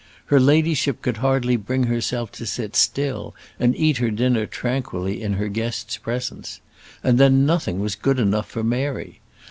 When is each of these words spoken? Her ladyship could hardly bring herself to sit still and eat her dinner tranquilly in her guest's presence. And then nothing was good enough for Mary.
Her 0.33 0.39
ladyship 0.39 1.03
could 1.03 1.17
hardly 1.17 1.57
bring 1.57 1.83
herself 1.83 2.31
to 2.31 2.47
sit 2.47 2.75
still 2.75 3.35
and 3.59 3.75
eat 3.75 3.97
her 3.97 4.09
dinner 4.09 4.47
tranquilly 4.47 5.21
in 5.21 5.33
her 5.33 5.47
guest's 5.47 5.97
presence. 5.99 6.59
And 7.03 7.19
then 7.19 7.45
nothing 7.45 7.77
was 7.79 7.93
good 7.93 8.17
enough 8.19 8.49
for 8.49 8.63
Mary. 8.63 9.21